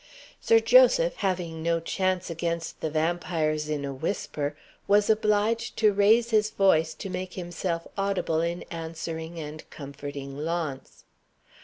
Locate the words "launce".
10.39-11.03